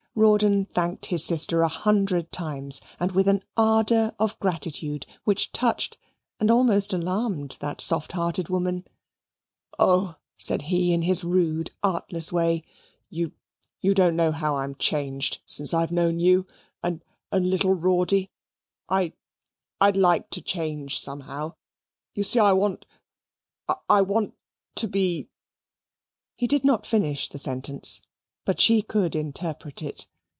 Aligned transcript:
Rawdon 0.13 0.65
thanked 0.65 1.05
his 1.05 1.23
sister 1.23 1.61
a 1.61 1.69
hundred 1.69 2.33
times, 2.33 2.81
and 2.99 3.13
with 3.13 3.29
an 3.29 3.45
ardour 3.55 4.13
of 4.19 4.37
gratitude 4.39 5.07
which 5.23 5.53
touched 5.53 5.97
and 6.37 6.51
almost 6.51 6.91
alarmed 6.91 7.55
that 7.61 7.79
soft 7.79 8.11
hearted 8.11 8.49
woman. 8.49 8.85
"Oh," 9.79 10.17
said 10.37 10.63
he, 10.63 10.91
in 10.91 11.03
his 11.03 11.23
rude, 11.23 11.71
artless 11.81 12.29
way, 12.29 12.65
"you 13.09 13.31
you 13.79 13.93
don't 13.93 14.17
know 14.17 14.33
how 14.33 14.57
I'm 14.57 14.75
changed 14.75 15.39
since 15.45 15.73
I've 15.73 15.93
known 15.93 16.19
you, 16.19 16.45
and 16.83 17.01
and 17.31 17.49
little 17.49 17.73
Rawdy. 17.73 18.31
I 18.89 19.13
I'd 19.79 19.95
like 19.97 20.29
to 20.31 20.41
change 20.41 20.99
somehow. 20.99 21.53
You 22.13 22.23
see 22.23 22.39
I 22.41 22.51
want 22.51 22.85
I 23.89 24.01
want 24.01 24.33
to 24.75 24.89
be" 24.89 25.29
He 26.35 26.47
did 26.47 26.65
not 26.65 26.85
finish 26.85 27.29
the 27.29 27.37
sentence, 27.39 28.01
but 28.43 28.59
she 28.59 28.81
could 28.81 29.15
interpret 29.15 29.81
it. 29.83 30.07